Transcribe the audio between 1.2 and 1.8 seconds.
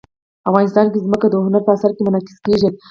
د هنر په